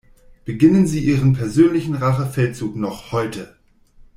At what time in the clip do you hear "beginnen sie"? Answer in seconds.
0.45-0.99